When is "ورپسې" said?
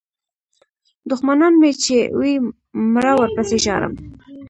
3.15-3.57